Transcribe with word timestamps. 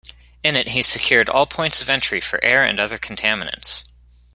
In 0.43 0.55
it 0.55 0.69
he 0.69 0.81
secured 0.81 1.29
all 1.29 1.45
points 1.45 1.79
of 1.79 1.87
entry 1.87 2.19
for 2.21 2.43
air 2.43 2.63
and 2.65 2.79
other 2.79 2.97
contaminants. 2.97 3.87